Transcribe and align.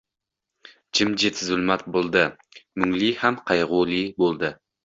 Jimjit 0.99 1.43
zulmat 1.49 1.85
bo‘ldi. 1.97 2.25
Mungli 2.81 3.13
ham 3.23 3.41
qayg‘uli 3.51 4.05
bo‘ldi. 4.25 4.53